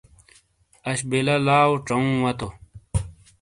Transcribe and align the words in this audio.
اݜ 0.89 0.99
بلا 1.09 1.35
لاؤ 1.47 1.71
ڇاوہ 1.85 2.15
واتو۔ 2.23 2.47